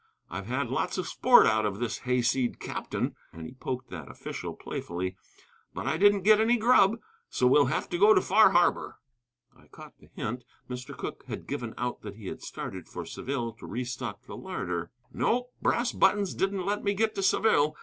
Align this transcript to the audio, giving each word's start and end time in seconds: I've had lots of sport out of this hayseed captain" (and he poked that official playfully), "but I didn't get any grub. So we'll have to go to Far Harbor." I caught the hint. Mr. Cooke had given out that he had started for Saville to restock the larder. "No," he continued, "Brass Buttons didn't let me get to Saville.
I've 0.31 0.47
had 0.47 0.71
lots 0.71 0.97
of 0.97 1.05
sport 1.07 1.45
out 1.45 1.63
of 1.63 1.77
this 1.77 1.99
hayseed 1.99 2.59
captain" 2.59 3.13
(and 3.31 3.45
he 3.45 3.53
poked 3.53 3.91
that 3.91 4.09
official 4.09 4.55
playfully), 4.55 5.15
"but 5.75 5.85
I 5.85 5.97
didn't 5.97 6.23
get 6.23 6.39
any 6.41 6.57
grub. 6.57 6.99
So 7.29 7.45
we'll 7.45 7.67
have 7.67 7.87
to 7.89 7.99
go 7.99 8.15
to 8.15 8.19
Far 8.19 8.49
Harbor." 8.49 8.97
I 9.55 9.67
caught 9.67 9.99
the 9.99 10.09
hint. 10.15 10.43
Mr. 10.67 10.97
Cooke 10.97 11.23
had 11.27 11.45
given 11.45 11.75
out 11.77 12.01
that 12.01 12.15
he 12.15 12.25
had 12.29 12.41
started 12.41 12.87
for 12.89 13.05
Saville 13.05 13.53
to 13.59 13.67
restock 13.67 14.23
the 14.23 14.35
larder. 14.35 14.89
"No," 15.13 15.25
he 15.25 15.29
continued, 15.41 15.51
"Brass 15.61 15.91
Buttons 15.91 16.33
didn't 16.33 16.65
let 16.65 16.83
me 16.83 16.95
get 16.95 17.13
to 17.13 17.21
Saville. 17.21 17.75